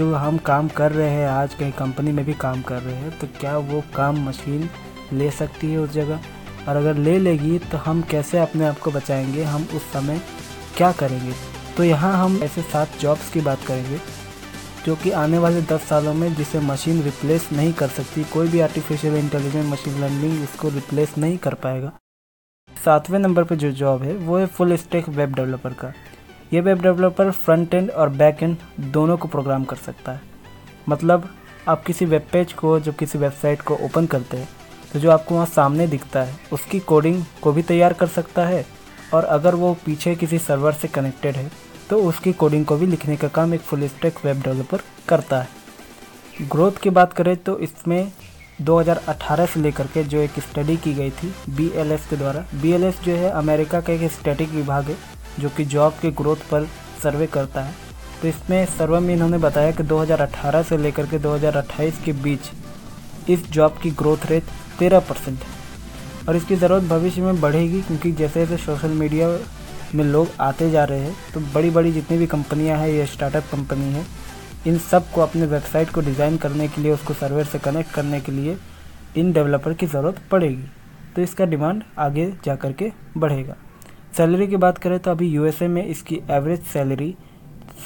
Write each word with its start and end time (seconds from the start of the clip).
जो 0.00 0.14
हम 0.14 0.36
काम 0.38 0.68
कर 0.68 0.92
रहे 0.92 1.08
हैं, 1.10 1.26
आज 1.28 1.54
कहीं 1.54 1.72
कंपनी 1.72 2.12
में 2.12 2.24
भी 2.24 2.34
काम 2.34 2.60
कर 2.62 2.80
रहे 2.82 2.94
हैं 2.94 3.18
तो 3.18 3.26
क्या 3.40 3.56
वो 3.60 3.82
काम 3.96 4.22
मशीन 4.28 4.68
ले 5.12 5.30
सकती 5.30 5.72
है 5.72 5.78
उस 5.78 5.90
जगह? 5.92 6.20
और 6.68 6.76
अगर 6.76 6.94
ले 6.96 7.18
लेगी 7.18 7.58
तो 7.60 7.78
हम 7.78 8.00
कैसे 8.02 8.38
अपने 8.38 8.64
आप 8.66 8.78
को 8.78 8.90
बचाएँगे? 8.90 9.42
हम 9.44 9.66
उस 9.74 9.92
समय 9.92 10.20
क्या 10.76 10.90
करेंगे? 10.92 11.32
तो 11.76 11.84
यहाँ 11.84 12.12
हम 12.14 12.42
ऐसे 12.42 12.62
सात 12.62 12.96
जॉब्स 13.00 13.30
की 13.32 13.40
बात 13.40 13.64
करेंगे, 13.66 13.98
जो 14.86 14.96
कि 14.96 15.10
आने 15.10 15.38
वाले 15.38 15.62
दस 15.62 15.82
सालों 15.82 16.14
में 16.14 16.34
जिसे 16.34 16.60
मशीन 16.62 17.02
रिप्लेस 17.02 17.48
नहीं 17.52 17.72
कर 17.72 17.88
सकती, 17.90 18.24
कोई 18.24 18.48
भी 18.48 18.60
आर्टिफिशियल 18.60 19.16
इंटेलिजेंस 19.16 19.72
मशीन 19.72 20.00
लर्निंग 20.00 20.42
इसको 20.42 20.68
रिप्लेस 20.70 21.16
नहीं 21.18 21.38
कर 21.38 21.54
पाएगा। 21.56 21.92
सातवें 22.76 23.18
नंबर 23.18 23.44
पर 23.44 23.56
जो 23.56 23.70
जॉब 23.72 24.02
है, 24.02 24.16
वो 24.16 24.38
है 24.38 24.46
फुल 24.46 24.76
स्टेक 24.76 25.08
वेब 25.10 25.34
डेवलपर 25.34 25.72
का। 25.74 25.92
ये 26.52 26.60
वेब 26.60 26.80
डेवलपर 26.82 27.30
फ्रंट 27.30 27.74
एंड 27.74 27.90
और 27.90 28.08
बैक 28.10 28.42
एंड 28.42 28.56
दोनों 28.92 29.16
को 29.16 29.28
प्रोग्राम 29.28 29.64
कर 29.64 29.76
सकता 29.76 30.12
है। 30.12 30.20
मतलब 30.88 31.28
आप 31.68 31.84
किसी 31.84 32.04
वेब 32.04 32.26
पेज 32.32 32.52
को 32.52 32.78
जब 32.80 32.96
किसी 32.96 33.18
वेबसाइट 33.18 33.60
को 33.60 33.74
ओपन 33.76 34.06
करते 34.06 34.36
हैं 34.36 34.48
तो 34.92 34.98
जो 34.98 35.10
आपको 35.10 35.34
वहाँ 35.34 35.46
सामने 35.46 35.86
दिखता 35.86 36.22
है, 36.22 36.38
उसकी 36.52 36.80
कोडिंग 36.80 37.22
को 37.42 37.52
भी 37.52 37.62
तैयार 37.62 37.92
कर 37.92 38.06
सकता 38.08 38.46
है। 38.46 38.64
और 39.14 39.24
अगर 39.26 39.54
वो 39.54 39.72
पीछे 39.84 40.14
किसी 40.14 40.38
सर्वर 40.38 40.72
से 40.72 40.88
कनेक्टेड 40.88 41.36
है 41.36 41.50
तो 41.90 42.02
उसकी 42.04 42.32
कोडिंग 42.32 42.64
को 42.64 42.76
भी 42.76 42.86
लिखने 42.86 43.16
का 43.16 43.28
काम 43.28 43.54
एक 43.54 43.60
फुल 43.60 43.86
स्टैक 43.88 44.24
वेब 44.24 44.42
डेवलपर 44.42 44.80
करता 45.08 45.40
है। 45.40 45.48
ग्रोथ 46.42 46.82
की 46.82 46.90
बात 46.90 47.12
करें 47.12 47.36
तो 47.36 47.58
इसमें 47.58 48.12
2018 48.62 49.46
से 49.46 49.60
लेकर 49.60 49.86
के 49.86 50.04
जो 50.04 50.18
एक 50.18 50.40
स्टडी 50.40 50.76
की 50.76 50.94
गई 50.94 51.10
थी 51.12 51.32
BLS 51.50 52.08
के 52.10 52.16
द्वारा। 52.16 52.44
BLS 52.54 53.02
जो 53.04 53.12
है, 53.12 53.30
अमेरिका 53.30 53.80
का 53.80 53.92
एक 53.92 54.10
स्टैटिक 54.12 54.50
विभाग 54.50 54.84
है। 54.84 54.96
जो 55.40 55.48
कि 55.48 55.64
जॉब 55.66 55.92
के 56.02 56.10
ग्रोथ 56.12 56.50
पर 56.50 56.68
सर्वे 57.02 57.26
करता 57.28 57.60
है। 57.60 57.74
तो 58.22 58.28
इसमें 58.28 58.64
सर्वे 58.68 58.98
में 59.00 59.12
इन्होंने 59.14 59.38
बताया 59.38 59.70
कि 59.70 59.82
2018 59.84 60.62
से 60.62 60.76
लेकर 60.78 61.06
के 61.06 61.18
2028 61.18 62.02
के 62.04 62.12
बीच 62.14 62.50
इस 63.30 63.50
जॉब 63.52 63.78
की 63.82 63.90
ग्रोथ 63.92 64.26
रेट 64.26 64.44
13 64.78 65.08
परसेंट 65.08 65.38
है। 65.38 65.58
और 66.28 66.36
इसकी 66.36 66.56
ज़रूरत 66.56 66.82
भविष्य 66.84 67.22
में 67.22 67.40
बढ़ेगी 67.40 67.80
क्योंकि 67.82 68.12
जैसे 68.12 68.40
जैसे 68.40 68.64
सोशल 68.64 68.90
मीडिया 68.96 69.28
में 69.94 70.04
लोग 70.04 70.28
आते 70.40 70.70
जा 70.70 70.84
रहे 70.84 71.00
हैं 71.00 71.14
तो 71.34 71.40
बड़ी 71.54 71.70
बड़ी 71.70 71.92
जितनी 71.92 72.18
भी 72.18 72.26
कंपनियाँ 72.26 72.76
हैं, 72.78 72.88
या 72.88 73.06
स्टार्टअप 73.06 73.44
कंपनी 73.52 73.92
है, 73.92 74.04
इन 74.66 74.78
सबको 74.80 75.20
अपने 75.20 75.46
वेबसाइट 75.46 75.90
को 75.90 76.00
डिज़ाइन 76.00 76.36
करने 76.36 76.68
के 76.68 76.82
लिए, 76.82 76.92
उसको 76.92 77.14
सर्वर 77.14 77.44
से 77.44 77.58
कनेक्ट 77.60 77.90
करने 77.92 78.20
के 78.20 78.32
लिए 78.32 78.56
इन 79.16 79.32
डेवलपर 79.32 79.74
की 79.74 79.86
ज़रूरत 79.86 80.20
पड़ेगी। 80.30 80.64
तो 81.16 81.22
इसका 81.22 81.44
डिमांड 81.46 81.82
आगे 81.98 82.30
जा 82.44 82.54
कर 82.56 82.72
के 82.72 82.90
बढ़ेगा। 83.16 83.56
सैलरी 84.16 84.46
की 84.46 84.56
बात 84.56 84.78
करें 84.78 84.98
तो 84.98 85.10
अभी 85.10 85.28
यूएसए 85.28 85.68
में 85.68 85.84
इसकी 85.84 86.20
एवरेज 86.30 86.62
सैलरी 86.62 87.14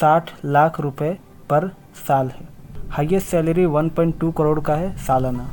60 0.02 0.30
लाख 0.44 0.80
रुपए 0.80 1.10
पर 1.50 1.68
साल 2.08 2.28
है। 2.28 2.48
हाईएस्ट 2.90 3.28
सैलरी 3.28 3.64
1.2 3.64 4.32
करोड़ 4.32 4.60
का 4.60 4.74
है 4.74 4.96
सालाना। 4.96 5.48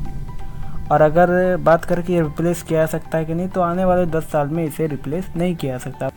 और 0.91 1.01
अगर 1.01 1.57
बात 1.57 1.85
करें 1.85 2.03
कि 2.05 2.13
ये 2.13 2.21
रिप्लेस 2.21 2.63
किया 2.63 2.79
जा 2.79 2.85
सकता 2.85 3.17
है 3.17 3.25
कि 3.25 3.33
नहीं 3.33 3.47
तो 3.47 3.61
आने 3.61 3.85
वाले 3.85 4.05
10 4.05 4.23
साल 4.23 4.47
में 4.47 4.63
इसे 4.65 4.87
रिप्लेस 4.87 5.31
नहीं 5.35 5.55
किया 5.55 5.71
जा 5.71 5.77
सकता। 5.77 6.09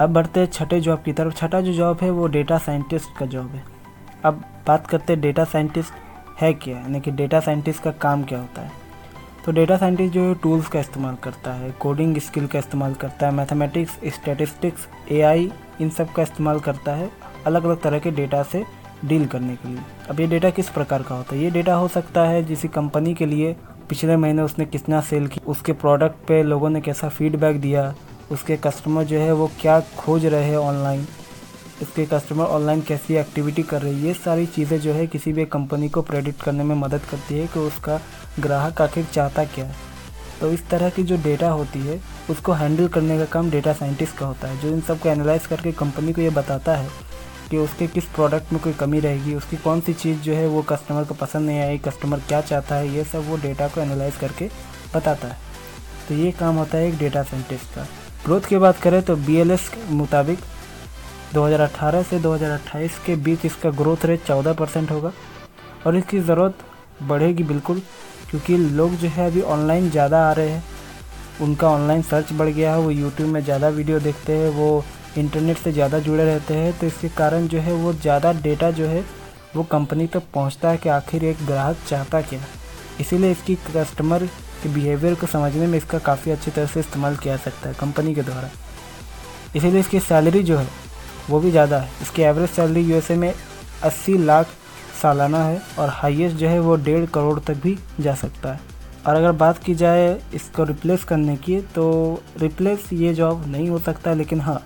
अब 0.00 0.12
बढ़ते 0.12 0.40
हैं 0.40 0.46
छठे 0.46 0.80
जॉब 0.80 1.02
की 1.02 1.12
तरफ़। 1.12 1.34
छठा 1.34 1.60
जो 1.60 1.72
जॉब 1.72 1.98
है 2.02 2.10
वो 2.10 2.26
डेटा 2.26 2.58
साइंटिस्ट 2.58 3.18
का 3.18 3.26
जॉब 3.26 3.46
है। 3.46 3.62
अब 4.24 4.42
बात 4.66 4.86
करते 4.86 5.12
हैं 5.12 5.22
डेटा 5.22 5.44
साइंटिस्ट 5.44 5.92
है 6.40 6.52
क्या, 6.54 6.78
यानी 6.78 7.00
कि 7.00 7.10
डेटा 7.10 7.40
साइंटिस्ट 7.40 7.82
का 7.82 7.90
काम 7.90 8.24
क्या 8.24 8.38
होता 8.38 8.62
है। 8.62 8.85
तो 9.46 9.52
डेटा 9.52 9.76
साइंटिस्ट 9.76 10.14
जो 10.14 10.22
है 10.22 10.34
टूल्स 10.34 10.68
का 10.68 10.80
इस्तेमाल 10.80 11.16
करता 11.22 11.52
है 11.52 11.70
कोडिंग 11.70 12.16
स्किल 12.18 12.46
का 12.46 12.58
इस्तेमाल 12.58 12.94
करता 12.94 13.26
है 13.26 13.32
मैथमेटिक्स 13.32 13.98
स्टेटिस्टिक्स 14.14 14.86
एआई 15.12 15.50
इन 15.80 15.90
सब 15.90 16.12
का 16.12 16.22
इस्तेमाल 16.22 16.60
करता 16.60 16.94
है 16.94 17.10
अलग 17.46 17.64
अलग 17.64 17.80
तरह 17.80 17.98
के 17.98 18.10
डेटा 18.10 18.42
से 18.42 18.64
डील 19.04 19.26
करने 19.26 19.54
के 19.56 19.68
लिए। 19.68 19.78
अब 20.10 20.20
ये 20.20 20.26
डेटा 20.26 20.50
किस 20.50 20.68
प्रकार 20.68 21.02
का 21.02 21.14
होता 21.14 21.34
है? 21.34 21.42
ये 21.42 21.50
डेटा 21.50 21.74
हो 21.74 21.88
सकता 21.88 22.24
है 22.24 22.42
जिसी 22.44 22.68
कंपनी 22.68 23.14
के 23.14 23.26
लिए 23.26 23.56
पिछले 23.88 24.16
महीने 24.16 24.42
उसने 24.42 24.64
कितना 24.66 25.00
सेल 25.00 25.26
किया, 25.26 25.50
उसके 25.50 25.72
प्रोडक्ट 25.72 26.26
पे 26.28 26.42
लोगों 26.42 26.70
ने 26.70 26.80
कैसा 26.80 27.08
फीडबैक 27.08 27.60
दिया, 27.60 27.94
उसके 28.32 28.56
कस्टमर 28.56 29.04
जो 29.04 29.18
है, 29.18 29.32
वो 29.32 29.50
क्या 29.60 29.80
खोज 29.98 30.26
रहे 30.26 30.44
हैं 30.44 30.56
ऑनलाइन 30.56 31.06
उसके 31.82 32.04
कस्टमर 32.06 32.44
ऑनलाइन 32.46 32.80
कैसी 32.80 33.14
एक्टिविटी 33.14 33.62
कर 33.62 33.82
रही 33.82 33.94
है 33.94 34.06
ये 34.06 34.14
सारी 34.14 34.46
चीज़ें 34.46 34.78
जो 34.80 34.92
है 34.92 35.06
किसी 35.06 35.32
भी 35.32 35.44
कंपनी 35.46 35.88
को 35.88 36.02
प्रेडिक्ट 36.02 36.42
करने 36.42 36.64
में 36.64 36.74
मदद 36.74 37.00
करती 37.10 37.38
है 37.38 37.46
कि 37.46 37.58
उसका 37.58 38.00
ग्राहक 38.40 38.80
आखिर 38.82 39.04
चाहता 39.12 39.44
क्या 39.44 39.64
है। 39.64 39.74
तो 40.40 40.50
इस 40.52 40.68
तरह 40.68 40.90
की 40.90 41.02
जो 41.02 41.16
डेटा 41.16 41.50
होती 41.50 41.78
है, 41.78 42.00
उसको 42.30 42.52
हैंडल 42.52 42.88
करने 42.88 43.18
का 43.18 43.24
काम 43.24 43.50
डेटा 43.50 43.72
साइंटिस्ट 43.72 44.16
का 44.16 44.26
होता 44.26 44.48
है, 44.48 44.60
जो 44.60 44.68
इन 44.68 44.80
सबको 44.80 45.08
एनालाइज 45.08 45.46
करके 45.46 45.72
कंपनी 45.72 46.12
को 46.12 46.20
ये 46.20 46.30
बताता 46.30 46.76
है 46.76 46.88
कि 47.50 47.56
उसके 47.56 47.86
किस 47.86 48.04
प्रोडक्ट 48.04 48.52
में 48.52 48.60
कोई 48.62 48.72
कमी 48.72 49.00
रहेगी, 49.00 49.34
उसकी 49.34 49.56
कौन 49.56 49.80
सी 49.80 49.92
चीज़ 49.94 50.18
जो 50.18 50.34
है 50.34 50.46
वो 50.48 50.62
कस्टमर 50.62 51.04
को 51.04 51.14
पसंद 51.14 51.46
नहीं 51.46 51.60
आई 51.60 51.78
कस्टमर 51.78 52.20
क्या 52.28 52.40
चाहता 52.40 52.74
है, 52.74 52.94
ये 52.94 53.04
सब 53.04 53.28
वो 53.28 53.36
डेटा 53.36 53.68
को 53.68 53.80
एनालाइज 53.80 54.16
करके 54.16 54.50
बताता 54.94 55.28
है। 55.28 55.36
तो 56.08 56.14
ये 56.14 56.32
काम 56.32 56.56
होता 56.56 56.78
है 56.78 56.88
एक 56.88 56.98
डेटा 56.98 57.22
साइंटिस्ट 57.22 57.74
का। 57.74 57.86
ग्रोथ 58.24 58.40
की 58.40 58.56
बात 58.56 58.80
करें 58.80 59.02
तो 59.02 59.16
बी 59.16 59.42
के 59.48 59.90
मुताबिक 59.90 60.38
2018 61.36 62.02
से 62.04 62.18
2028 62.20 62.98
के 63.06 63.16
बीच 63.18 63.44
इसका 63.44 63.70
ग्रोथ 63.72 64.04
रेट 64.06 64.24
14 64.26 64.56
परसेंट 64.58 64.90
होगा। 64.90 65.12
और 65.86 65.96
इसकी 65.96 66.20
ज़रूरत 66.20 66.58
बढ़ेगी 67.04 67.42
बिल्कुल, 67.44 67.80
क्योंकि 68.30 68.56
लोग 68.56 68.94
जो 68.96 69.08
है 69.08 69.26
अभी 69.26 69.42
ऑनलाइन 69.42 69.90
ज़्यादा 69.90 70.22
आ 70.28 70.32
रहे 70.32 70.48
हैं। 70.48 70.64
उनका 71.40 71.68
ऑनलाइन 71.68 72.02
सर्च 72.04 72.32
बढ़ 72.32 72.48
गया 72.48 72.72
है, 72.72 72.80
वो 72.80 72.90
यूट्यूब 72.90 73.28
में 73.30 73.42
ज़्यादा 73.42 73.68
वीडियो 73.70 73.98
देखते 74.00 74.32
हैं, 74.34 74.48
वो 74.50 74.84
इंटरनेट 75.18 75.56
से 75.58 75.72
ज़्यादा 75.72 75.98
जुड़े 75.98 76.24
रहते 76.24 76.54
हैं 76.54 76.72
तो 76.78 76.86
इसके 76.86 77.08
कारण 77.16 77.46
जो 77.48 77.58
है 77.60 77.72
वो 77.74 77.92
ज़्यादा 77.94 78.32
डेटा 78.40 78.70
जो 78.70 78.86
है 78.86 79.04
वो 79.54 79.62
कंपनी 79.64 80.06
तक 80.06 80.22
पहुँचता 80.34 80.70
है 80.70 80.76
कि 80.76 80.88
आखिर 80.88 81.24
एक 81.24 81.44
ग्राहक 81.46 81.76
चाहता 81.88 82.20
क्या 82.22 82.40
इसीलिए 83.00 83.30
इसकी 83.30 83.54
कस्टमर 83.66 84.24
के 84.62 84.68
बिहेवियर 84.74 85.14
को 85.14 85.26
समझने 85.26 85.66
में 85.66 85.76
इसका 85.78 85.98
काफ़ी 86.00 86.32
अच्छी 86.32 86.50
तरह 86.50 86.66
से 86.66 86.80
इस्तेमाल 86.80 87.16
किया 87.16 87.36
सकता 87.38 87.68
है 87.68 87.74
कंपनी 87.80 88.14
के 88.14 88.22
द्वारा। 88.22 88.50
इसीलिए 89.56 89.80
इसकी 89.80 90.00
सैलरी 90.02 90.42
जो 90.42 90.58
है 90.58 90.66
वो 91.30 91.40
भी 91.40 91.50
ज़्यादा 91.50 91.78
है। 91.78 91.90
इसकी 92.02 92.22
एवरेज 92.22 92.50
सैलरी 92.50 92.82
यूएसए 92.82 93.14
में 93.16 93.32
80 93.84 94.16
लाख 94.18 94.46
सालाना 95.02 95.42
है 95.44 95.60
और 95.78 95.88
हाईएस्ट 95.88 96.36
जो 96.36 96.48
है 96.48 96.58
वो 96.60 96.76
डेढ़ 96.76 97.04
करोड़ 97.06 97.38
तक 97.40 97.62
भी 97.62 97.76
जा 98.00 98.14
सकता 98.14 98.52
है। 98.52 98.60
और 99.06 99.14
अगर 99.14 99.32
बात 99.34 99.58
की 99.58 99.74
जाए 99.74 100.08
इसको 100.34 100.64
रिप्लेस 100.64 101.04
करने 101.04 101.36
की 101.38 101.60
तो 101.74 102.22
रिप्लेस 102.38 102.88
ये 102.92 103.12
जॉब 103.14 103.44
नहीं 103.46 103.68
हो 103.68 103.78
सकता, 103.80 104.12
लेकिन 104.14 104.40
हाँ 104.40 104.62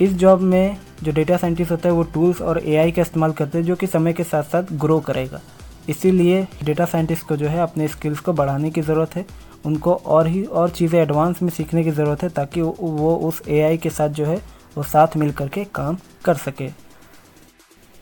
इस 0.00 0.12
जॉब 0.14 0.40
में 0.40 0.76
जो 1.02 1.12
डेटा 1.12 1.36
साइंटिस्ट 1.36 1.70
होता 1.72 1.88
है, 1.88 1.94
वो 1.94 2.02
टूल्स 2.04 2.40
और 2.42 2.58
एआई 2.60 2.90
का 2.90 3.02
इस्तेमाल 3.02 3.32
करते 3.32 3.58
हैं, 3.58 3.64
जो 3.64 3.76
कि 3.76 3.86
समय 3.86 4.12
के 4.12 4.24
साथ 4.24 4.42
साथ 4.42 4.72
ग्रो 4.74 4.98
करेगा। 5.00 5.40
इसीलिए 5.88 6.46
डेटा 6.64 6.84
साइंटिस्ट 6.84 7.26
को 7.26 7.36
जो 7.36 7.48
है 7.48 7.60
अपने 7.60 7.88
स्किल्स 7.88 8.20
को 8.20 8.32
बढ़ाने 8.32 8.70
की 8.70 8.80
ज़रूरत 8.82 9.16
है। 9.16 9.24
उनको 9.64 9.94
और 9.94 10.26
ही 10.26 10.44
और 10.44 10.70
चीज़ें 10.70 11.00
एडवांस 11.00 11.42
में 11.42 11.50
सीखने 11.50 11.84
की 11.84 11.90
ज़रूरत 11.90 12.22
है, 12.22 12.28
ताकि 12.28 12.60
वो 12.60 13.14
उस 13.18 13.42
एआई 13.48 13.76
के 13.76 13.90
साथ 13.90 14.08
जो 14.10 14.24
है 14.26 14.40
वो 14.76 14.82
साथ 14.82 15.16
मिल 15.16 15.32
करके 15.32 15.64
काम 15.74 15.96
कर 16.24 16.34
सके। 16.36 16.68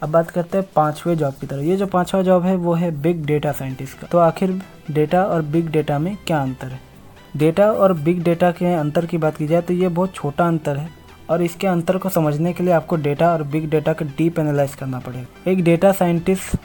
अब 0.02 0.08
बात 0.08 0.30
करते 0.30 0.58
हैं 0.58 0.66
पाँचवें 0.76 1.16
जॉब 1.16 1.34
की 1.34 1.46
तरफ़। 1.46 1.62
ये 1.62 1.76
जो 1.76 1.86
पाँचवा 1.86 2.22
जॉब 2.22 2.44
है, 2.44 2.54
वो 2.56 2.74
है 2.74 2.90
बिग 3.02 3.24
डेटा 3.26 3.52
साइंटिस्ट 3.52 3.98
का। 3.98 4.06
तो 4.06 4.18
आखिर 4.18 4.60
डेटा 4.90 5.24
और 5.24 5.42
बिग 5.44 5.70
डेटा 5.70 5.98
में 5.98 6.16
क्या 6.26 6.40
अंतर 6.42 6.66
है? 6.66 6.80
डेटा 7.36 7.70
और 7.72 7.92
बिग 7.94 8.22
डेटा 8.22 8.50
के 8.50 8.74
अंतर 8.74 9.06
की 9.06 9.18
बात 9.18 9.36
की 9.36 9.46
जाए 9.46 9.62
तो 9.62 9.74
ये 9.74 9.88
बहुत 9.88 10.14
छोटा 10.14 10.46
अंतर 10.46 10.76
है 10.76 10.88
और 11.30 11.42
इसके 11.42 11.66
अंतर 11.66 11.98
को 11.98 12.08
समझने 12.08 12.52
के 12.52 12.64
लिए 12.64 12.72
आपको 12.72 12.96
डेटा 12.96 13.32
और 13.32 13.42
बिग 13.42 13.68
डेटा 13.70 13.92
का 13.92 14.06
डीप 14.08 14.38
एनालाइज 14.38 14.74
करना 14.74 14.98
पड़ेगा। 14.98 15.50
एक 15.50 15.62
डेटा 15.64 15.92
साइंटिस्ट 15.92 16.56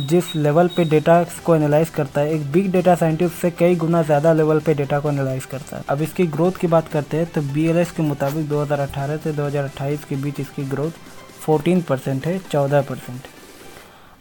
जिस 0.00 0.34
लेवल 0.36 0.68
पे 0.68 0.84
डेटा 0.84 1.22
को 1.44 1.54
एनालाइज 1.56 1.88
करता 1.90 2.20
है, 2.20 2.32
एक 2.32 2.50
बिग 2.52 2.70
डेटा 2.72 2.94
साइंटिस्ट 2.94 3.34
से 3.34 3.50
कई 3.50 3.76
गुना 3.76 4.02
ज़्यादा 4.02 4.32
लेवल 4.32 4.60
पे 4.60 4.74
डेटा 4.74 4.98
को 5.00 5.10
एनालाइज 5.10 5.44
करता 5.44 5.76
है। 5.76 5.82
अब 5.88 6.02
इसकी 6.02 6.26
ग्रोथ 6.26 6.52
की 6.52 6.66
बात 6.66 6.88
करते 6.88 7.16
हैं 7.16 7.26
तो 7.26 7.40
बीएलएस 7.44 7.90
के 7.90 8.02
मुताबिक 8.02 8.48
2018 8.48 9.18
से 9.18 9.32
2028 9.32 10.04
के 10.04 10.16
बीच 10.16 10.38
इसकी 10.40 10.64
ग्रोथ 10.66 10.90
14 11.46 11.82
परसेंट 11.88 12.26
है 12.26 12.38
14 12.44 12.84
परसेंट 12.88 13.26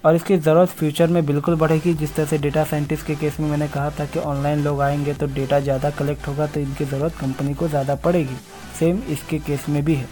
और 0.04 0.16
इसकी 0.16 0.38
ज़रूरत 0.38 0.70
फ्यूचर 0.70 1.08
में 1.08 1.26
बिल्कुल 1.26 1.56
बढ़ेगी, 1.56 1.94
जिस 1.94 2.16
तरह 2.16 2.26
से 2.26 2.38
डेटा 2.38 2.64
साइंटिस्ट 2.64 3.06
के 3.08 3.16
केस 3.16 3.40
में 3.40 3.50
मैंने 3.50 3.68
कहा 3.68 3.90
था 4.00 4.06
कि 4.06 4.20
ऑनलाइन 4.22 4.64
लोग 4.64 4.82
आएँगे 4.82 5.14
तो 5.14 5.28
डेटा 5.28 5.60
ज़्यादा 5.60 5.90
कलेक्ट 5.92 6.28
होगा 6.28 6.48
तो 6.48 6.60
इनकी 6.60 6.86
ज़रूरत 6.86 7.16
कंपनी 7.20 7.54
को 7.54 7.68
ज़्यादा 7.68 7.96
पड़ेगी। 7.98 8.36
सेम 8.80 9.02
इसके 9.10 9.40
केस 9.40 9.70
में 9.70 9.84
भी 9.86 9.96
है। 9.96 10.08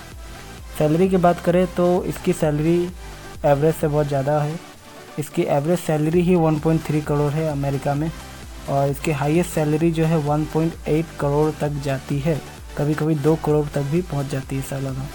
सैलरी 0.77 1.09
की 1.09 1.17
बात 1.17 1.39
करें 1.39 1.65
तो 1.75 2.03
इसकी 2.05 2.33
सैलरी 2.35 2.77
एवरेज 3.45 3.75
से 3.75 3.87
बहुत 3.87 4.07
ज़्यादा 4.07 4.39
है। 4.41 4.59
इसकी 5.19 5.43
एवरेज 5.43 5.79
सैलरी 5.79 6.21
ही 6.21 6.35
1.3 6.35 7.01
करोड़ 7.03 7.31
है 7.31 7.47
अमेरिका 7.49 7.93
में 7.95 8.11
और 8.69 8.89
इसकी 8.89 9.11
हाईएस्ट 9.11 9.49
सैलरी 9.49 9.91
जो 9.91 10.05
है 10.05 10.17
1.8 10.27 11.15
करोड़ 11.19 11.51
तक 11.51 11.81
जाती 11.83 12.19
है। 12.19 12.39
कभी 12.77 12.93
कभी 12.93 13.15
दो 13.17 13.35
करोड़ 13.45 13.65
तक 13.67 13.81
भी 13.91 14.01
पहुँच 14.03 14.25
जाती 14.25 14.55
है 14.55 14.61
सालाना 14.61 15.07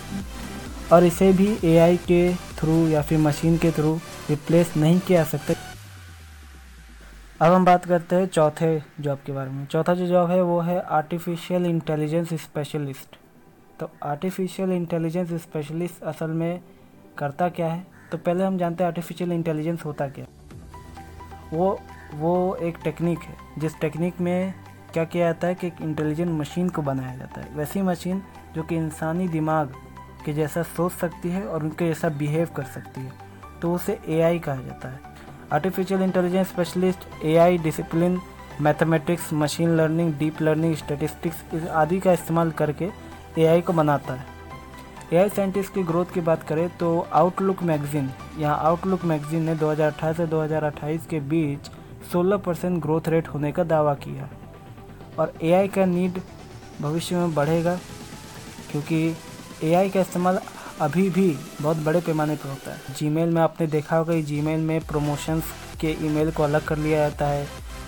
और 0.93 1.05
इसे 1.05 1.33
भी 1.33 1.49
एआई 1.65 1.97
के 2.07 2.23
थ्रू 2.59 2.77
या 2.89 3.03
फिर 3.03 3.19
मशीन 3.19 3.59
के 3.59 3.71
थ्रू 3.71 3.95
रिप्लेस 4.31 4.77
नहीं 4.77 5.01
किया 5.01 5.25
सकते। 5.25 5.55
अब 7.41 7.53
हम 7.53 7.65
बात 7.65 7.85
करते 7.85 8.17
हैं 8.17 8.27
चौथे 8.27 8.83
जॉब 9.01 9.19
के 9.27 9.33
बारे 9.33 9.51
में। 9.51 9.65
चौथा 9.67 9.95
जो 9.95 10.07
जॉब 10.07 10.31
है 10.31 10.43
वो 10.43 10.61
है 10.61 10.81
आर्टिफिशियल 10.81 11.67
इंटेलिजेंस 11.67 12.33
स्पेशलिस्ट 12.35 13.17
तो 13.81 13.91
आर्टिफिशियल 14.05 14.73
इंटेलिजेंस 14.73 15.33
स्पेशलिस्ट 15.43 16.03
असल 16.05 16.31
में 16.31 16.61
करता 17.19 17.49
क्या 17.51 17.67
है? 17.67 17.87
तो 18.13 18.19
पहले 18.19 18.45
हम 18.45 18.59
जानते 18.59 18.85
हैं 18.85 18.89
आर्टिफिशियल 18.89 19.33
इंटेलिजेंस 19.33 19.85
होता 19.85 20.09
क्या 20.09 20.27
वो 21.53 21.79
वो 22.15 22.55
एक 22.57 22.77
टेक्निक 22.85 23.19
है, 23.19 23.37
जिस 23.59 23.79
टेक्निक 23.81 24.21
में 24.21 24.55
क्या 24.93 25.05
किया 25.05 25.27
जाता 25.27 25.47
है 25.47 25.55
कि 25.55 25.67
एक 25.67 25.81
इंटेलिजेंट 25.83 26.31
मशीन 26.31 26.69
को 26.69 26.83
बनाया 26.83 27.17
जाता 27.17 27.41
है। 27.41 27.55
वैसी 27.57 27.83
मशीन 27.83 28.23
जो 28.55 28.63
कि 28.63 28.77
इंसानी 28.77 29.29
दिमाग 29.29 29.75
के 30.25 30.33
जैसा 30.33 30.63
सोच 30.63 30.93
सकती 30.93 31.29
है 31.29 31.47
और 31.47 31.63
उनके 31.63 31.89
जैसा 31.89 32.09
बिहेव 32.09 32.49
कर 32.57 32.65
सकती 32.65 33.01
है 33.01 33.13
तो 33.63 33.75
उसे 33.75 33.99
एआई 34.09 34.39
कहा 34.39 34.57
जाता 34.57 34.89
है। 34.89 35.01
Artificial 35.53 36.03
intelligence 36.03 36.49
specialist 36.49 37.25
AI 37.25 37.59
discipline 37.59 38.21
mathematics 38.61 39.33
machine 39.33 39.77
learning 39.77 40.13
deep 40.15 40.43
learning 40.43 40.75
statistics 40.77 41.67
आदि 41.69 42.01
का 42.01 42.13
इस्तेमाल 42.13 42.51
करके 42.53 42.91
एआई 43.39 43.61
को 43.61 43.73
बनाता 43.73 44.15
है। 44.15 44.27
एआई 45.13 45.29
साइंटिस्ट 45.29 45.73
की 45.75 45.83
ग्रोथ 45.83 46.13
की 46.15 46.21
बात 46.21 46.43
करें 46.49 46.69
तो 46.79 46.89
आउटलुक 47.13 47.63
मैगजीन 47.63 48.11
यहाँ 48.39 48.59
आउटलुक 48.59 49.05
मैगजीन 49.05 49.43
ने 49.43 49.55
2018 49.57 50.13
से 50.17 50.27
2028 50.27 51.07
के 51.11 51.21
बीच 51.31 51.71
16 52.13 52.39
परसेंट 52.39 52.81
ग्रोथ 52.83 53.09
रेट 53.09 53.29
होने 53.29 53.51
का 53.53 53.65
दावा 53.65 53.95
किया। 54.05 54.29
और 55.19 55.33
एआई 55.43 55.69
का 55.69 55.85
नीड 55.87 56.21
भविष्य 56.81 57.17
में 57.17 57.35
बढ़ेगा, 57.35 57.75
क्योंकि 58.71 59.17
एआई 59.65 59.91
का 59.91 60.01
इस्तेमाल 60.01 60.41
अभी 60.81 61.09
भी 61.11 61.29
बहुत 61.61 61.77
बड़े 61.79 62.01
पैमाने 62.01 62.37
पर 62.37 62.49
होता 62.49 62.71
है। 62.71 62.95
जीमेल 62.99 63.31
में 63.31 63.43
आपने 63.43 63.67
देखा 63.67 63.97
होगा 63.97 64.15
कि 64.15 64.23
जीमेल 64.23 64.61
में 64.61 64.81
प्रमोशंस 64.83 65.53
के 65.81 65.97
ईमेल 66.07 66.31
को 66.31 66.43
अलग 66.43 66.65
कर 66.65 66.79
लिया 66.79 67.09
जाता 67.09 67.27
है 67.27 67.45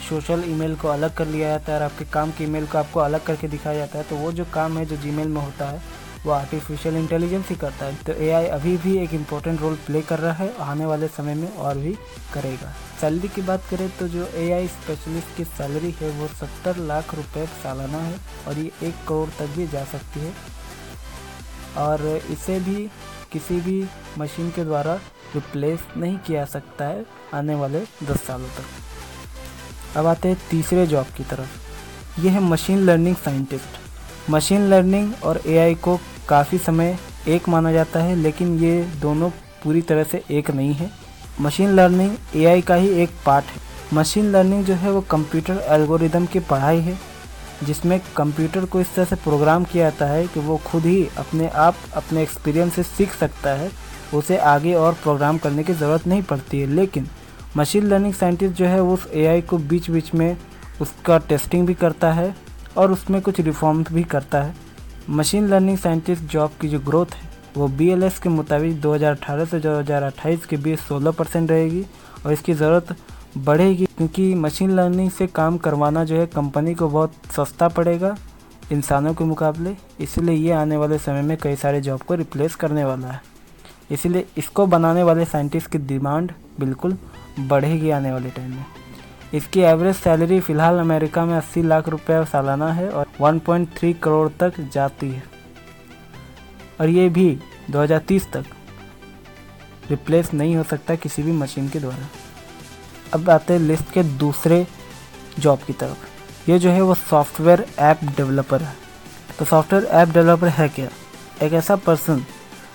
सोशल 0.09 0.45
ईमेल 0.49 0.77
को 0.77 0.89
अलग 0.89 1.15
कर 1.17 1.27
लिया 1.27 1.49
जाता 1.49 1.73
है, 1.73 1.79
और 1.79 1.85
आपके 1.85 2.05
काम 2.05 2.31
के 2.31 2.45
ईमेल 2.45 2.67
को 2.67 2.79
आपको 2.79 3.01
अलग 3.01 3.25
करके 3.25 3.49
दिखाया 3.49 3.79
जाता 3.79 3.99
है। 3.99 4.05
तो 4.05 4.17
वो 4.17 4.33
जो 4.33 4.45
काम 4.55 4.79
है 4.79 4.87
जो 4.87 4.97
जीमेल 4.99 5.29
में 5.29 5.43
होता 5.43 5.71
है 5.71 5.92
वो 6.25 6.33
आर्टिफिशियल 6.33 6.97
इंटेलिजेंस 6.97 7.49
ही 7.49 7.55
करता 7.57 7.87
है। 7.87 7.95
तो 8.07 8.13
एआई 8.15 8.47
अभी 8.47 8.77
भी 8.77 8.97
एक 8.99 9.15
इम्पोर्टेंट 9.15 9.61
रोल 9.61 9.75
प्ले 9.87 10.03
कर 10.03 10.19
रहा 10.19 10.33
है, 10.35 10.55
आने 10.61 10.87
वाले 10.87 11.09
समय 11.09 11.35
में 11.35 11.49
और 11.49 11.79
भी 11.79 11.93
करेगा। 12.35 12.73
सैलरी 13.01 13.29
की 13.29 13.43
बात 13.43 13.63
करें 13.71 13.89
तो 13.91 14.09
जो 14.09 14.27
एआई 14.37 14.69
स्पेशलिस्ट 14.69 15.37
की 15.37 15.45
सैलरी 15.47 15.91
है, 16.01 16.11
वो 16.11 16.29
सत्तर 16.31 16.77
लाख 16.83 17.15
रुपए 17.15 17.47
सालाना 17.63 17.99
है 17.99 18.15
और 18.49 18.59
ये 18.59 18.71
एक 18.83 18.95
करोड़ 19.09 19.29
तक 19.31 19.57
भी 19.57 19.67
जा 19.69 19.85
सकती 19.85 20.21
है। 20.21 20.33
और 21.79 22.07
इसे 22.31 22.59
भी 22.61 22.91
किसी 23.33 23.61
भी 23.61 23.85
मशीन 24.19 24.51
के 24.51 24.65
द्वारा 24.65 24.95
रिप्लेस 25.35 25.81
नहीं 25.97 26.17
किया 26.19 26.45
सकता 26.45 26.85
है 26.85 27.05
आने 27.35 27.55
वाले 27.55 27.81
दस 28.03 28.27
सालों 28.27 28.49
तक। 28.49 29.97
अब 29.99 30.07
आते 30.07 30.29
हैं 30.29 30.41
तीसरे 30.51 30.87
जॉब 30.87 31.07
की 31.17 31.25
तरफ़। 31.25 32.21
ये 32.21 32.31
है 32.31 32.41
machine 32.41 32.79
learning 32.79 33.17
scientist 33.17 34.31
machine 34.31 34.69
learning 34.69 35.13
और 35.25 35.41
एआई 35.47 35.75
को 35.75 35.99
काफ़ी 36.29 36.59
समय 36.59 36.99
एक 37.29 37.49
माना 37.49 37.73
जाता 37.73 38.01
है, 38.01 38.15
लेकिन 38.15 38.59
ये 38.59 38.83
दोनों 39.01 39.31
पूरी 39.65 39.83
तरह 39.83 40.05
से 40.05 40.23
एक 40.31 40.51
नहीं 40.51 40.75
है। 40.75 40.91
मशीन 41.41 41.69
लर्निंग 41.69 42.17
एआई 42.37 42.61
का 42.61 42.75
ही 42.75 42.89
एक 42.89 43.11
पार्ट 43.27 43.45
है। 43.45 43.61
मशीन 43.95 44.31
लर्निंग 44.33 44.65
जो 44.65 44.75
है 44.75 44.91
वो 44.91 45.01
कंप्यूटर 45.01 45.65
एल्गोरिदम 45.69 46.27
की 46.27 46.39
पढ़ाई 46.41 46.81
है, 46.81 46.99
जिसमें 47.63 48.01
कंप्यूटर 48.17 48.65
को 48.65 48.81
इस 48.81 48.95
तरह 48.95 49.05
से 49.05 49.17
प्रोग्राम 49.17 49.65
किया 49.65 49.91
जाता 49.91 50.07
है 50.07 50.27
कि 50.27 50.41
वो 50.41 50.57
खुद 50.57 50.83
ही 50.83 51.09
अपने 51.19 51.49
आप, 51.49 51.75
अपने 51.97 52.23
एक्सपीरियंस 52.23 52.75
से 52.75 52.83
सीख 52.83 53.13
सकता 53.13 53.51
है। 53.51 53.71
उसे 54.15 54.37
आगे 54.37 54.75
और 54.75 54.93
प्रोग्राम 54.93 55.39
करने 55.39 55.63
की 55.65 55.73
ज़रूरत 55.73 56.07
नहीं 56.07 56.23
पड़ती 56.23 56.61
है। 56.61 56.67
लेकिन 56.67 57.09
मशीन 57.57 57.87
लर्निंग 57.87 58.15
साइंटिस्ट 58.15 58.57
जो 58.57 58.67
है 58.67 58.83
उस 58.83 59.07
एआई 59.15 59.41
को 59.41 59.59
बीच 59.59 59.91
बीच 59.91 60.15
में 60.15 60.37
उसका 60.81 61.19
टेस्टिंग 61.19 61.67
भी 61.67 61.75
करता 61.75 62.13
है 62.13 62.35
और 62.77 62.93
उसमें 62.93 63.21
कुछ 63.23 63.41
रिफॉर्म 63.41 63.85
भी 63.85 64.03
करता 64.05 64.43
है। 64.43 64.55
मशीन 65.11 65.49
लर्निंग 65.49 65.79
साइंटिस्ट 65.79 66.23
जॉब 66.23 66.51
की 66.61 66.69
जो 66.69 66.79
ग्रोथ 66.81 67.15
है, 67.15 67.31
वो 67.57 67.67
बीएलएस 67.69 68.19
के 68.19 68.29
मुताबिक 68.29 68.81
2018 68.81 69.47
से 69.47 69.59
2028 69.61 70.45
के 70.47 70.57
बीच 70.57 70.79
16 70.81 71.13
परसेंट 71.13 71.51
रहेगी 71.51 71.85
और 72.27 72.33
इसकी 72.33 72.53
ज़रूरत 72.55 72.95
बढ़ेगी 73.39 73.87
क्योंकि 73.87 74.35
मशीन 74.35 74.71
लर्निंग 74.71 75.11
से 75.11 75.27
काम 75.29 75.57
करवाना 75.59 76.05
जो 76.05 76.17
है, 76.17 76.27
कंपनी 76.27 76.75
को 76.75 76.89
बहुत 76.89 77.13
सस्ता 77.37 77.69
पड़ेगा 77.69 78.17
इंसानों 78.73 79.15
के 79.15 79.25
मुकाबले। 79.25 79.77
इसलिए 80.01 80.35
ये 80.35 80.53
आने 80.53 80.77
वाले 80.77 80.99
समय 80.99 81.23
में 81.23 81.37
कई 81.37 81.57
सारे 81.57 81.81
जॉब 81.81 82.03
को 82.03 82.15
रिप्लेस 82.15 82.55
करने 82.55 82.85
वाला 82.85 83.09
है। 83.09 83.21
इसलिए 83.91 84.27
इसको 84.39 84.67
बनाने 84.67 85.03
वाले 85.03 85.25
साइंटिस्ट 85.25 85.71
की 85.71 85.79
डिमांड 85.79 86.33
बिल्कुल 86.61 86.97
बढ़ेगी 87.41 87.91
आने 87.91 88.13
वाले 88.13 88.31
टाइम 88.31 88.51
में। 88.51 88.65
इसकी 89.35 89.61
एवरेज 89.61 89.97
सैलरी 89.97 90.41
फ़िलहाल 90.41 90.79
अमेरिका 90.79 91.25
में 91.25 91.39
80 91.39 91.63
लाख 91.63 91.89
रुपए 91.89 92.25
सालाना 92.25 92.73
है 92.73 92.91
और 92.91 93.07
1.3 93.21 93.93
करोड़ 93.93 94.29
तक 94.41 94.61
जाती 94.61 95.11
है। 95.11 95.23
और 96.81 96.89
ये 96.89 97.09
भी 97.09 97.39
2030 97.71 98.33
तक। 98.33 98.45
रिप्लेस 99.91 100.35
नहीं 100.35 100.57
हो 100.57 100.63
सकता 100.63 100.95
किसी 100.95 101.23
भी 101.23 101.33
मशीन 101.33 101.69
के 101.69 101.81
द्वारा। 101.81 102.09
अब 103.15 103.31
आते 103.31 103.53
हैं 103.53 103.61
लिस्ट 103.61 103.93
के 103.93 104.03
दूसरे 104.03 104.67
जॉब 105.39 105.59
की 105.59 105.73
तरफ़। 105.73 106.51
ये 106.51 106.59
जो 106.59 106.71
है 106.71 106.81
वो 106.81 106.95
सॉफ्टवेयर 106.95 107.67
ऐप 107.79 108.01
डेवलपर 108.05 108.63
है। 108.63 108.75
तो 109.39 109.45
सॉफ्टवेयर 109.45 109.85
ऐप 109.85 110.09
डेवलपर 110.09 110.49
है 110.49 110.69
क्या? 110.69 110.89
एक 111.47 111.53
ऐसा 111.53 111.77
पर्सन 111.77 112.25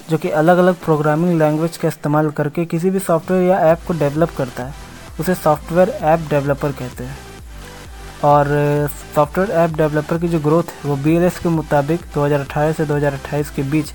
जो 0.09 0.17
कि 0.17 0.29
अलग 0.29 0.57
अलग 0.57 0.75
प्रोग्रामिंग 0.75 1.39
लैंग्वेज 1.39 1.77
का 1.77 1.87
इस्तेमाल 1.87 2.29
करके 2.29 2.65
किसी 2.65 2.89
भी 2.89 2.99
सॉफ्टवेयर 2.99 3.43
या 3.43 3.59
ऐप 3.59 3.79
को 3.87 3.93
डेवलप 3.93 4.29
करता 4.37 4.63
है। 4.63 4.86
उसे 5.19 5.35
सॉफ्टवेयर 5.35 5.89
ऐप 5.89 6.27
डेवलपर 6.29 6.71
कहते 6.71 7.03
हैं। 7.03 7.17
और 8.23 8.47
सॉफ्टवेयर 9.15 9.51
ऐप 9.53 9.75
डेवलपर 9.77 10.17
की 10.17 10.27
जो 10.27 10.39
ग्रोथ 10.39 10.63
है, 10.63 10.89
वो 10.89 10.95
बीएलएस 10.95 11.39
के 11.39 11.49
मुताबिक 11.49 12.01
2018 12.13 12.73
से 12.73 12.85
2028 12.85 13.49
के 13.49 13.63
बीच 13.63 13.93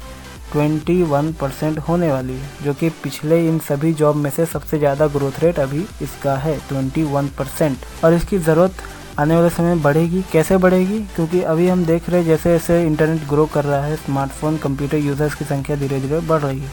21 0.52 1.32
परसेंट 1.32 1.78
होने 1.78 2.10
वाली 2.12 2.32
है, 2.32 2.48
जो 2.64 2.74
कि 2.74 2.88
पिछले 3.02 3.46
इन 3.48 3.58
सभी 3.58 3.92
जॉब 3.94 4.16
में 4.16 4.30
से 4.30 4.46
सबसे 4.46 4.78
ज़्यादा 4.78 5.06
ग्रोथ 5.08 5.40
रेट 5.42 5.58
अभी 5.58 5.84
इसका 6.02 6.34
है 6.36 6.58
21 6.68 7.28
परसेंट। 7.38 8.04
और 8.04 8.14
इसकी 8.14 8.38
ज़रूरत 8.38 8.82
आने 9.18 9.36
वाले 9.36 9.50
समय 9.50 9.74
बढ़ेगी। 9.76 10.22
कैसे 10.32 10.56
बढ़ेगी? 10.56 10.98
क्योंकि 11.14 11.42
अभी 11.44 11.68
हम 11.68 11.84
देख 11.84 12.08
रहे 12.10 12.20
हैं 12.20 12.26
जैसे 12.26 12.52
जैसे 12.52 12.82
इंटरनेट 12.86 13.28
ग्रो 13.28 13.46
कर 13.46 13.64
रहा 13.64 13.84
है, 13.84 13.96
स्मार्टफ़ोन, 13.96 14.56
कंप्यूटर 14.58 14.96
यूज़र्स 14.96 15.34
की 15.34 15.44
संख्या 15.44 15.76
धीरे 15.76 16.00
धीरे 16.00 16.20
बढ़ 16.20 16.40
रही 16.40 16.60
है। 16.60 16.70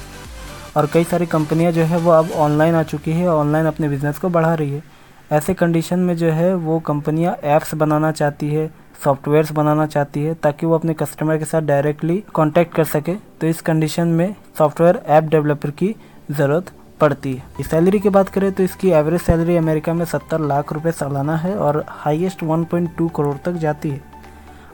और 0.77 0.85
कई 0.93 1.03
सारी 1.03 1.25
कंपनियाँ 1.25 1.71
जो 1.71 1.83
है 1.83 1.97
वो 1.99 2.11
अब 2.11 2.31
ऑनलाइन 2.37 2.75
आ 2.75 2.83
चुकी 2.83 3.11
है 3.11 3.27
ऑनलाइन 3.27 3.65
अपने 3.65 3.89
बिज़नेस 3.89 4.17
को 4.17 4.29
बढ़ा 4.29 4.53
रही 4.53 4.71
है। 4.71 4.83
ऐसे 5.31 5.53
कंडीशन 5.53 5.99
में 5.99 6.15
जो 6.17 6.31
है 6.31 6.53
वो 6.55 6.79
कंपनियाँ 6.79 7.35
ऐप्स 7.45 7.73
बनाना 7.75 8.11
चाहती 8.11 8.49
है 8.49 8.69
सॉफ्टवेयर्स 9.03 9.51
बनाना 9.51 9.85
चाहती 9.85 10.23
है, 10.23 10.33
ताकि 10.33 10.65
वो 10.65 10.75
अपने 10.75 10.93
कस्टमर 10.93 11.37
के 11.37 11.45
साथ 11.45 11.61
डायरेक्टली 11.61 12.17
कांटेक्ट 12.35 12.73
कर 12.75 12.83
सके 12.85 13.13
तो 13.41 13.47
इस 13.47 13.61
कंडीशन 13.61 14.07
में 14.09 14.35
सॉफ्टवेयर 14.57 15.01
ऐप 15.07 15.23
डेवलपर 15.23 15.71
की 15.71 15.95
ज़रूरत 16.31 16.71
पड़ती 17.01 17.33
है। 17.33 17.63
सैलरी 17.63 17.99
की 17.99 18.09
बात 18.09 18.29
करें 18.29 18.51
तो 18.51 18.63
इसकी 18.63 18.89
एवरेज 18.91 19.21
सैलरी 19.21 19.55
अमेरिका 19.55 19.93
में 19.93 20.03
सत्तर 20.05 20.39
लाख 20.41 20.73
रुपए 20.73 20.91
सालाना 20.91 21.35
है 21.37 21.55
और 21.57 21.83
हाईएस्ट 21.89 22.43
1.2 22.43 23.09
करोड़ 23.15 23.35
तक 23.45 23.51
जाती 23.57 23.89
है। 23.89 24.01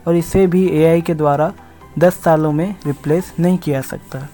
और 0.08 0.16
इसे 0.16 0.48
भी 0.48 0.68
एआई 0.74 1.02
के 1.02 1.14
द्वारा 1.14 1.52
10 2.00 2.24
सालों 2.24 2.52
में 2.52 2.76
रिप्लेस 2.86 3.34
नहीं 3.40 3.58
किया 3.58 3.82
सकता। 3.82 4.28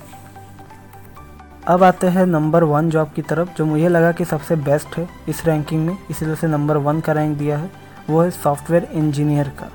अब 1.71 1.83
आते 1.83 2.07
हैं 2.07 2.25
नंबर 2.25 2.63
वन 2.63 2.89
जॉब 2.89 3.11
की 3.15 3.21
तरफ़, 3.21 3.49
जो 3.57 3.65
मुझे 3.65 3.89
लगा 3.89 4.11
कि 4.11 4.25
सबसे 4.25 4.55
बेस्ट 4.55 4.97
है 4.97 5.07
इस 5.29 5.45
रैंकिंग 5.45 5.85
में, 5.87 5.97
इसलिए 6.11 6.33
उसे 6.33 6.47
नंबर 6.47 6.77
वन 6.77 6.99
का 6.99 7.13
रैंक 7.13 7.37
दिया 7.37 7.57
है। 7.57 7.71
वो 8.09 8.21
है 8.21 8.31
सॉफ्टवेयर 8.31 8.83
इंजीनियर 8.83 9.49
का। 9.49 9.69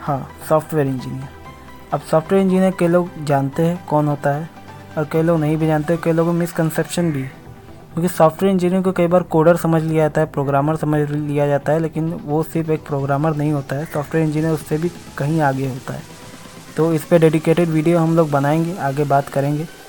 हाँ 0.00 0.28
सॉफ्टवेयर 0.48 0.86
इंजीनियर। 0.86 1.28
अब 1.92 2.00
सॉफ्टवेयर 2.00 2.44
इंजीनियर 2.44 2.72
कई 2.78 2.86
लोग 2.86 3.24
जानते 3.24 3.62
हैं 3.62 3.86
कौन 3.86 4.08
होता 4.08 4.30
है, 4.30 4.50
और 4.98 5.08
कई 5.12 5.22
लोग 5.22 5.40
नहीं 5.40 5.56
भी 5.56 5.66
जानते, 5.66 5.96
कई 5.96 6.12
लोगों 6.12 6.32
को 6.32 6.38
मिसकनसेप्शन 6.38 7.12
भी 7.12 7.22
है। 7.22 7.32
क्योंकि 7.92 8.08
सॉफ्टवेयर 8.08 8.52
इंजीनियर 8.52 8.82
को 8.82 8.92
कई 8.92 9.06
बार 9.06 9.22
कोडर 9.22 9.56
समझ 9.56 9.82
लिया 9.82 10.04
जाता 10.04 10.20
है 10.20 10.26
प्रोग्रामर 10.26 10.76
समझ 10.76 11.10
लिया 11.10 11.46
जाता 11.46 11.72
है, 11.72 11.78
लेकिन 11.78 12.20
वो 12.24 12.42
सिर्फ़ 12.42 12.70
एक 12.70 12.86
प्रोग्रामर 12.86 13.36
नहीं 13.36 13.52
होता 13.52 13.76
है, 13.76 13.84
सॉफ्टवेयर 13.84 14.26
इंजीनियर 14.26 14.52
उससे 14.52 14.78
भी 14.78 14.90
कहीं 15.18 15.40
आगे 15.40 15.68
होता 15.68 15.94
है। 15.94 16.02
तो 16.76 16.92
इस 16.92 17.04
पर 17.04 17.18
डेडिकेटेड 17.18 17.68
वीडियो 17.68 17.98
हम 17.98 18.16
लोग 18.16 18.30
बनाएँगे, 18.30 18.76
आगे 18.78 19.04
बात 19.04 19.28
करेंगे। 19.28 19.81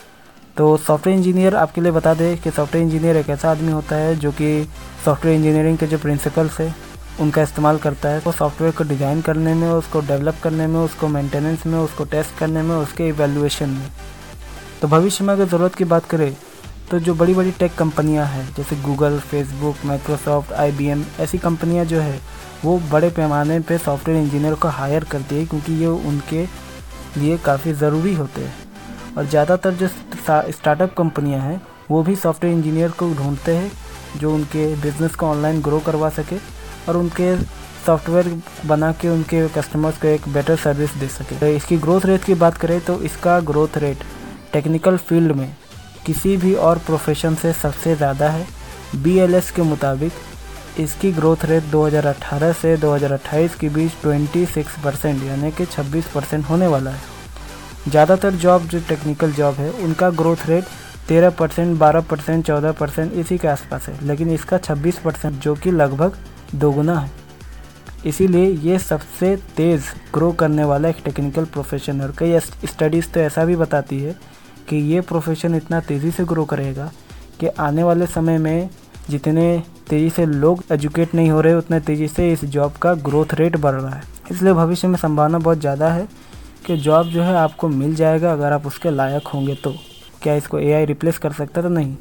तो 0.57 0.65
सॉफ्टवेयर 0.77 1.17
इंजीनियर 1.17 1.55
आपके 1.55 1.81
लिए 1.81 1.91
बता 1.91 2.13
दें 2.13 2.37
कि 2.37 2.51
सॉफ्टवेयर 2.51 2.85
इंजीनियर 2.85 3.17
एक 3.17 3.29
ऐसा 3.29 3.51
आदमी 3.51 3.71
होता 3.71 3.95
है 3.95 4.15
जो 4.15 4.31
कि 4.31 4.67
सॉफ्टवेयर 5.05 5.37
इंजीनियरिंग 5.37 5.77
के 5.77 5.87
जो 5.87 5.97
प्रिंसिपल्स 5.97 6.59
है, 6.59 6.73
उनका 7.21 7.41
इस्तेमाल 7.41 7.77
करता 7.77 8.09
है। 8.09 8.19
वो 8.19 8.31
सॉफ्टवेयर 8.31 8.73
को 8.73 8.83
डिज़ाइन 8.83 9.21
करने 9.21 9.53
में, 9.53 9.67
उसको 9.69 10.01
डेवलप 10.01 10.35
करने 10.43 10.67
में, 10.67 10.79
उसको 10.79 11.07
मेंटेनेंस 11.07 11.65
में, 11.65 11.77
उसको 11.79 12.03
टेस्ट 12.05 12.37
करने 12.37 12.61
में, 12.61 12.75
उसके 12.75 13.07
इवेल्युएशन 13.07 13.69
में। 13.69 13.89
तो 14.81 14.87
भविष्य 14.87 15.23
में 15.23 15.33
अगर 15.33 15.45
ज़रूरत 15.45 15.75
की 15.75 15.83
बात 15.85 16.05
करें 16.05 16.35
तो 16.91 16.99
जो 16.99 17.13
बड़ी 17.15 17.33
बड़ी 17.33 17.51
टेक 17.51 17.75
कंपनियाँ 17.75 18.25
हैं, 18.27 18.47
जैसे 18.55 18.75
गूगल, 18.77 19.19
फेसबुक, 19.21 19.75
माइक्रोसॉफ्ट 19.85 20.51
आई 20.53 21.05
ऐसी 21.19 21.37
कंपनियाँ 21.39 21.85
जो 21.85 21.99
है, 21.99 22.19
वो 22.63 22.77
बड़े 22.91 23.09
पैमाने 23.11 23.59
पे 23.61 23.77
सॉफ्टवेयर 23.79 24.19
इंजीनियर 24.19 24.53
को 24.55 24.67
हायर 24.69 25.03
करती 25.11 25.35
है 25.35 25.45
क्योंकि 25.45 25.73
ये 25.73 25.87
उनके 25.87 26.45
लिए 27.17 27.37
काफ़ी 27.37 27.73
ज़रूरी 27.73 28.13
होते 28.15 28.41
हैं। 28.41 28.62
और 29.17 29.25
ज़्यादातर 29.25 29.73
जो 29.73 29.87
स्टार्टअप 29.87 30.93
कंपनियाँ 30.97 31.39
हैं, 31.41 31.61
वो 31.89 32.01
भी 32.03 32.15
सॉफ्टवेयर 32.15 32.55
इंजीनियर 32.55 32.91
को 32.91 33.13
ढूंढते 33.15 33.55
हैं, 33.55 33.71
जो 34.17 34.33
उनके 34.33 34.65
बिज़नेस 34.81 35.15
को 35.15 35.25
ऑनलाइन 35.25 35.61
ग्रो 35.61 35.79
करवा 35.85 36.09
सके 36.11 36.37
और 36.87 36.97
उनके 36.97 37.35
सॉफ्टवेयर 37.85 38.41
बना 38.65 38.91
के 39.01 39.09
उनके 39.09 39.47
कस्टमर्स 39.51 39.97
को 40.01 40.07
एक 40.07 40.27
बेटर 40.33 40.55
सर्विस 40.57 40.93
दे 40.95 41.07
सके। 41.09 41.39
तो 41.39 41.47
इसकी 41.47 41.77
ग्रोथ 41.77 42.05
रेट 42.05 42.23
की 42.23 42.33
बात 42.35 42.57
करें 42.57 42.79
तो 42.81 43.01
इसका 43.03 43.39
ग्रोथ 43.41 43.77
रेट 43.77 44.03
टेक्निकल 44.53 44.97
फ़ील्ड 44.99 45.31
में 45.31 45.55
किसी 46.05 46.35
भी 46.37 46.53
और 46.67 46.77
प्रोफेशन 46.85 47.35
से 47.35 47.53
सबसे 47.53 47.95
ज़्यादा 47.95 48.29
है। 48.29 48.45
BLS 49.03 49.49
के 49.51 49.61
मुताबिक 49.63 50.11
इसकी 50.79 51.11
ग्रोथ 51.13 51.45
रेट 51.45 51.63
2018 51.71 52.53
से 52.53 52.75
2028 52.77 53.55
के 53.55 53.69
बीच 53.69 53.91
26 54.03 54.77
परसेंट 54.83 55.23
यानी 55.23 55.51
कि 55.51 55.65
26 55.67 56.07
परसेंट 56.13 56.45
होने 56.49 56.67
वाला 56.67 56.91
है। 56.91 57.12
ज़्यादातर 57.87 58.33
जॉब 58.33 58.61
जो 58.63 58.79
टेक्निकल 58.89 59.31
जॉब 59.31 59.55
है, 59.55 59.69
उनका 59.73 60.09
ग्रोथ 60.11 60.45
रेट 60.47 60.65
13 61.07 61.29
परसेंट, 61.29 61.77
बारह 61.79 62.01
परसेंट, 62.01 62.45
चौदह 62.45 62.71
परसेंट 62.71 63.13
इसी 63.13 63.37
के 63.37 63.47
आसपास 63.47 63.87
है। 63.89 64.05
लेकिन 64.07 64.29
इसका 64.31 64.57
26 64.59 64.99
परसेंट 64.99 65.39
जो 65.41 65.55
कि 65.55 65.71
लगभग 65.71 66.17
दोगुना 66.55 66.97
है। 66.99 67.11
इसीलिए 68.05 68.45
ये 68.45 68.77
सबसे 68.79 69.35
तेज़ 69.57 69.83
ग्रो 70.13 70.31
करने 70.31 70.63
वाला 70.63 70.89
एक 70.89 71.01
टेक्निकल 71.05 71.45
प्रोफेशन 71.45 72.01
है। 72.01 72.07
और 72.07 72.13
कई 72.17 72.39
स्टडीज़ 72.39 73.09
तो 73.09 73.19
ऐसा 73.19 73.45
भी 73.45 73.55
बताती 73.55 73.99
है 73.99 74.15
कि 74.69 74.75
ये 74.93 75.01
प्रोफेशन 75.03 75.55
इतना 75.55 75.79
तेज़ी 75.81 76.11
से 76.11 76.25
ग्रो 76.25 76.45
करेगा 76.45 76.91
कि 77.39 77.47
आने 77.47 77.83
वाले 77.83 78.07
समय 78.07 78.37
में 78.37 78.69
जितने 79.09 79.63
तेज़ी 79.89 80.09
से 80.09 80.25
लोग 80.25 80.63
एजुकेट 80.71 81.15
नहीं 81.15 81.29
हो 81.31 81.41
रहे, 81.41 81.53
उतने 81.53 81.79
तेज़ी 81.79 82.07
से 82.07 82.31
इस 82.33 82.45
जॉब 82.45 82.73
का 82.73 82.93
ग्रोथ 83.01 83.33
रेट 83.33 83.57
बढ़ 83.57 83.73
रहा 83.73 83.95
है। 83.95 84.03
इसलिए 84.31 84.53
भविष्य 84.53 84.87
में 84.87 84.97
संभावना 84.97 85.39
बहुत 85.39 85.59
ज़्यादा 85.59 85.89
है 85.89 86.07
कि 86.65 86.77
जॉब 86.77 87.07
जो 87.07 87.23
है 87.23 87.35
आपको 87.37 87.67
मिल 87.69 87.95
जाएगा 87.95 88.31
अगर 88.33 88.51
आप 88.51 88.65
उसके 88.67 88.89
लायक 88.91 89.27
होंगे 89.27 89.55
तो। 89.55 89.73
क्या 90.21 90.35
इसको 90.35 90.59
एआई 90.59 90.85
रिप्लेस 90.85 91.17
कर 91.17 91.31
सकता 91.33 91.61
तो 91.61 91.69
नहीं। 91.69 91.95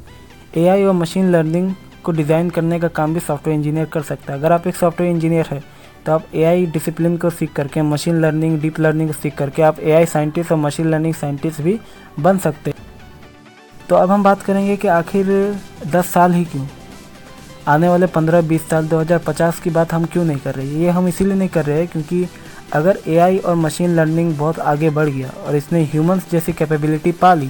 एआई 0.57 0.83
और 0.83 0.93
मशीन 0.93 1.31
लर्निंग 1.31 1.73
को 2.03 2.11
डिज़ाइन 2.11 2.49
करने 2.49 2.79
का 2.79 2.87
काम 2.89 3.13
भी 3.13 3.19
सॉफ्टवेयर 3.19 3.57
इंजीनियर 3.57 3.85
कर 3.85 4.01
सकता 4.03 4.33
है। 4.33 4.39
अगर 4.39 4.51
आप 4.51 4.67
एक 4.67 4.75
सॉफ्टवेयर 4.75 5.13
इंजीनियर 5.13 5.47
है 5.51 5.61
तो 6.05 6.11
आप 6.11 6.35
एआई 6.35 6.65
डिसिप्लिन 6.67 7.17
को 7.17 7.29
सीख 7.29 7.51
करके 7.53 7.81
मशीन 7.81 8.19
लर्निंग 8.21 8.59
डीप 8.61 8.79
लर्निंग 8.79 9.09
को 9.09 9.13
सीख 9.13 9.35
करके, 9.35 9.61
आप 9.61 9.79
एआई 9.79 10.05
साइंटिस्ट 10.05 10.51
और 10.51 10.57
मशीन 10.59 10.89
लर्निंग 10.91 11.13
साइंटिस्ट 11.15 11.61
भी 11.61 11.79
बन 12.19 12.37
सकते 12.37 12.69
हैं। 12.69 12.81
तो 13.89 13.95
अब 13.95 14.11
हम 14.11 14.23
बात 14.23 14.41
करेंगे 14.41 14.75
कि 14.77 14.87
आखिर 14.89 15.27
10 15.87 16.05
साल 16.05 16.33
ही 16.33 16.43
क्यों? 16.45 16.65
आने 17.67 17.89
वाले 17.89 18.07
15-20 18.07 18.69
साल 18.69 18.87
2050 18.87 19.59
की 19.59 19.69
बात 19.69 19.93
हम 19.93 20.05
क्यों 20.05 20.25
नहीं 20.25 20.37
कर 20.37 20.55
रहे 20.55 20.65
ये 20.79 20.89
हम 20.89 21.07
इसीलिए 21.07 21.35
नहीं 21.35 21.49
कर 21.49 21.65
रहे 21.65 21.77
हैं 21.77 21.87
क्योंकि 21.87 22.25
अगर 22.73 22.97
एआई 23.07 23.37
और 23.37 23.55
मशीन 23.55 23.95
लर्निंग 23.95 24.35
बहुत 24.37 24.59
आगे 24.59 24.89
बढ़ 24.89 25.09
गया 25.09 25.29
और 25.47 25.55
इसने 25.55 25.83
ह्यूमंस 25.83 26.29
जैसी 26.31 26.53
कैपेबिलिटी 26.53 27.11
पा 27.13 27.33
ली 27.33 27.49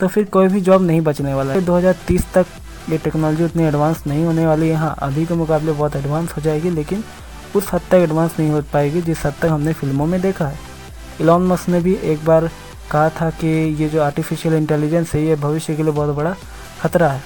तो 0.00 0.08
फिर 0.08 0.24
कोई 0.26 0.48
भी 0.48 0.60
जॉब 0.60 0.82
नहीं 0.82 1.00
बचने 1.00 1.34
वाला 1.34 1.52
है। 1.52 1.64
2030 1.66 2.24
तक 2.34 2.46
ये 2.90 2.98
टेक्नोलॉजी 2.98 3.44
उतनी 3.44 3.64
एडवांस 3.64 4.02
नहीं 4.06 4.24
होने 4.24 4.46
वाली। 4.46 4.68
है 4.68 4.76
हाँ 4.76 4.94
अभी 5.02 5.26
के 5.26 5.34
मुकाबले 5.34 5.72
बहुत 5.72 5.96
एडवांस 5.96 6.32
हो 6.36 6.42
जाएगी, 6.42 6.70
लेकिन 6.70 7.04
उस 7.56 7.72
हद 7.72 7.80
तक 7.90 7.94
एडवांस 7.96 8.38
नहीं 8.38 8.50
हो 8.50 8.62
पाएगी 8.72 9.02
जिस 9.02 9.26
हद 9.26 9.34
तक 9.42 9.48
हमने 9.48 9.72
फ़िल्मों 9.72 10.06
में 10.06 10.20
देखा 10.20 10.46
है। 10.46 10.58
इलॉन 11.20 11.46
मस्क 11.46 11.68
ने 11.68 11.80
भी 11.80 11.94
एक 12.04 12.24
बार 12.24 12.50
कहा 12.90 13.08
था 13.10 13.30
कि 13.32 13.46
ये 13.74 13.88
जो 13.88 14.02
आर्टिफिशियल 14.02 14.54
इंटेलिजेंस 14.54 15.14
है, 15.14 15.22
ये 15.22 15.36
भविष्य 15.36 15.74
के 15.76 15.82
लिए 15.82 15.92
बहुत 15.92 16.16
बड़ा 16.16 16.34
खतरा 16.80 17.08
है। 17.08 17.22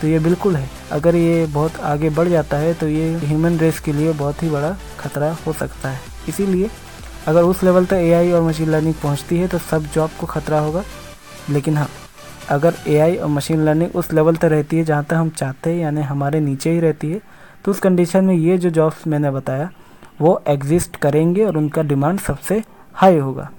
तो 0.00 0.06
ये 0.06 0.18
बिल्कुल 0.18 0.56
है। 0.56 0.68
अगर 0.92 1.16
ये 1.16 1.46
बहुत 1.46 1.80
आगे 1.82 2.10
बढ़ 2.10 2.28
जाता 2.28 2.56
है 2.56 2.74
तो 2.74 2.88
ये 2.88 3.08
ह्यूमन 3.18 3.58
रेस 3.58 3.80
के 3.80 3.92
लिए 3.92 4.12
बहुत 4.12 4.42
ही 4.42 4.50
बड़ा 4.50 4.76
खतरा 5.00 5.32
हो 5.46 5.52
सकता 5.52 5.88
है। 5.88 6.00
इसीलिए, 6.28 6.70
अगर 7.28 7.42
उस 7.42 7.62
लेवल 7.64 7.86
तक 7.86 7.92
एआई 7.94 8.30
और 8.32 8.42
मशीन 8.42 8.70
लर्निंग 8.70 8.94
पहुँचती 8.94 9.38
है 9.38 9.48
तो 9.48 9.58
सब 9.60 9.86
जॉब 9.94 10.10
को 10.20 10.26
खतरा 10.26 10.58
होगा। 10.58 10.82
लेकिन 11.50 11.76
हाँ 11.76 11.88
अगर 12.48 12.74
एआई 12.88 13.16
और 13.16 13.28
मशीन 13.28 13.64
लर्निंग 13.64 13.96
उस 13.96 14.12
लेवल 14.12 14.36
तक 14.36 14.44
रहती 14.44 14.76
है, 14.76 14.84
जहाँ 14.84 15.04
तक 15.04 15.14
हम 15.14 15.28
चाहते 15.30 15.70
हैं, 15.70 15.78
यानी 15.78 16.02
हमारे 16.02 16.40
नीचे 16.40 16.70
ही 16.70 16.80
रहती 16.80 17.10
है 17.10 17.20
तो 17.64 17.70
उस 17.70 17.80
कंडीशन 17.80 18.24
में 18.24 18.34
ये 18.34 18.58
जो 18.58 18.70
जॉब्स 18.70 19.06
मैंने 19.06 19.30
बताया, 19.30 19.70
वो 20.20 20.42
एग्जिस्ट 20.48 20.96
करेंगे 20.96 21.44
और 21.44 21.56
उनका 21.56 21.82
डिमांड 21.82 22.20
सबसे 22.20 22.62
हाई 22.94 23.18
होगा। 23.18 23.50